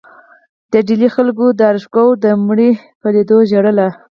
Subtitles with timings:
[0.71, 3.79] د ډیلي خلکو د داراشکوه د مړي په لیدو ژړل.